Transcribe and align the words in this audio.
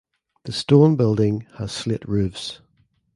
The 0.45 0.51
stone 0.51 0.95
building 0.95 1.45
has 1.59 1.71
slate 1.71 2.05
roofs. 2.09 2.59